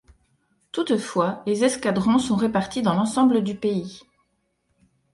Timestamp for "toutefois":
0.71-1.43